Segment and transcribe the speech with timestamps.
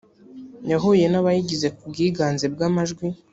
[0.71, 3.05] yahuye n’abayigize ku bwiganze bw’amajwi